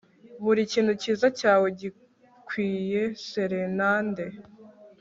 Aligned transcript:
buri 0.43 0.61
kintu 0.73 0.91
cyiza 1.01 1.27
cyawe 1.39 1.67
gikwiye 1.79 3.03
serenade 3.27 4.25